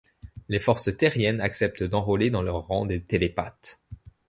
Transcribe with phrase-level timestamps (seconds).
[0.49, 3.79] Les Forces Terriennes acceptent d’enrôler dans leurs rangs des télépathes.